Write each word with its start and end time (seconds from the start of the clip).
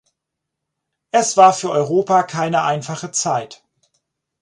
Es 1.11 1.37
war 1.37 1.53
für 1.53 1.69
Europa 1.69 2.23
keine 2.23 2.63
einfache 2.63 3.11
Zeit. 3.11 3.63